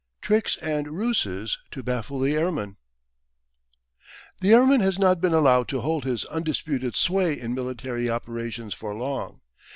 TRICKS 0.21 0.57
AND 0.63 0.87
RUSES 0.97 1.59
TO 1.69 1.83
BAFFLE 1.83 2.21
THE 2.21 2.35
AIRMAN 2.35 2.77
The 4.39 4.51
airman 4.51 4.81
has 4.81 4.97
not 4.97 5.21
been 5.21 5.31
allowed 5.35 5.67
to 5.67 5.81
hold 5.81 6.05
his 6.05 6.25
undisputed 6.25 6.95
sway 6.95 7.39
in 7.39 7.53
military 7.53 8.09
operations 8.09 8.73
for 8.73 8.95
long. 8.95 9.41